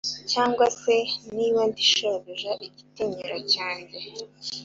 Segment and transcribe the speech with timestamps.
[0.31, 0.95] Cyangwa se
[1.35, 3.99] niba ndi shobuja igitinyiro cyanjye